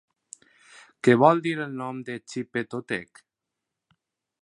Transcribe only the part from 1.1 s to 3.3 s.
vol dir el nom de Xipe-Totec?